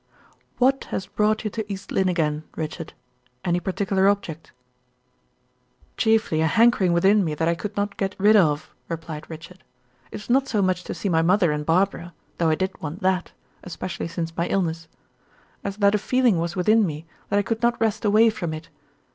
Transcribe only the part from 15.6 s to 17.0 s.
as that a feeling was within